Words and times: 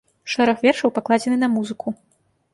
Шэраг 0.35 0.63
вершаў 0.65 0.93
пакладзены 0.97 1.37
на 1.43 1.51
музыку. 1.59 1.87